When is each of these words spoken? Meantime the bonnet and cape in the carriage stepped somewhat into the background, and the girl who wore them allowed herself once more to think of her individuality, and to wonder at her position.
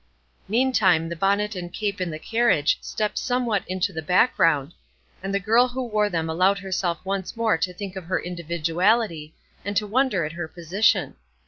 Meantime 0.47 1.09
the 1.09 1.15
bonnet 1.15 1.55
and 1.55 1.71
cape 1.71 2.01
in 2.01 2.09
the 2.09 2.17
carriage 2.17 2.79
stepped 2.81 3.19
somewhat 3.19 3.61
into 3.67 3.93
the 3.93 4.01
background, 4.01 4.73
and 5.21 5.31
the 5.31 5.39
girl 5.39 5.67
who 5.67 5.83
wore 5.85 6.09
them 6.09 6.27
allowed 6.27 6.57
herself 6.57 6.97
once 7.05 7.37
more 7.37 7.55
to 7.55 7.71
think 7.71 7.95
of 7.95 8.05
her 8.05 8.17
individuality, 8.17 9.35
and 9.63 9.77
to 9.77 9.85
wonder 9.85 10.25
at 10.25 10.31
her 10.31 10.47
position. 10.47 11.15